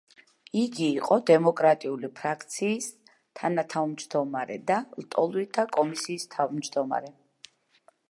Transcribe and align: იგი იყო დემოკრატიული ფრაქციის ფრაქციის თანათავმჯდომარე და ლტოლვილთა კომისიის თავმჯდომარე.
იგი 0.59 0.85
იყო 0.93 1.17
დემოკრატიული 1.29 2.09
ფრაქციის 2.21 2.89
ფრაქციის 2.95 3.37
თანათავმჯდომარე 3.43 4.59
და 4.73 4.81
ლტოლვილთა 5.05 5.71
კომისიის 5.79 6.31
თავმჯდომარე. 6.37 7.19